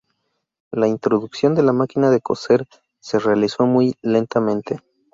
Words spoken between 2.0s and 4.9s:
de coser se realizó muy lentamente.